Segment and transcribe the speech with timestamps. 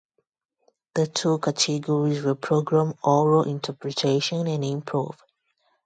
[0.95, 5.15] The two categories were Program Oral Interpretation and Improv.